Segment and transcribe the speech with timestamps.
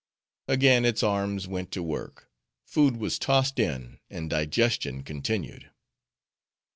[0.47, 2.27] Again its arms went to work;
[2.65, 5.69] food was tossed in, and digestion continued.